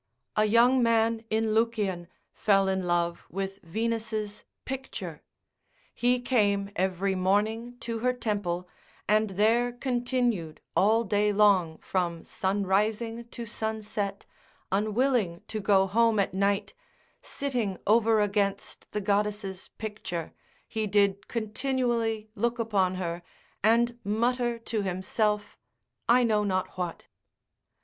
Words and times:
A 0.35 0.45
young 0.45 0.81
man 0.81 1.23
in 1.29 1.53
Lucian 1.53 2.07
fell 2.33 2.67
in 2.67 2.87
love 2.87 3.21
with 3.29 3.59
Venus' 3.61 4.43
picture; 4.65 5.21
he 5.93 6.19
came 6.19 6.71
every 6.75 7.13
morning 7.13 7.77
to 7.81 7.99
her 7.99 8.11
temple, 8.11 8.67
and 9.07 9.29
there 9.29 9.71
continued 9.71 10.59
all 10.75 11.03
day 11.03 11.31
long 11.31 11.77
from 11.77 12.23
sunrising 12.25 13.27
to 13.29 13.45
sunset, 13.45 14.25
unwilling 14.71 15.43
to 15.49 15.59
go 15.59 15.85
home 15.85 16.17
at 16.17 16.33
night, 16.33 16.73
sitting 17.21 17.77
over 17.85 18.21
against 18.21 18.91
the 18.93 19.01
goddess's 19.01 19.69
picture, 19.77 20.33
he 20.67 20.87
did 20.87 21.27
continually 21.27 22.27
look 22.33 22.57
upon 22.57 22.95
her, 22.95 23.21
and 23.63 23.99
mutter 24.03 24.57
to 24.57 24.81
himself 24.81 25.59
I 26.09 26.23
know 26.23 26.43
not 26.43 26.69
what. 26.75 27.05